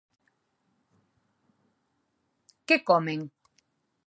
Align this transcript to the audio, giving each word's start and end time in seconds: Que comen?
Que 2.67 2.79
comen? 2.89 3.21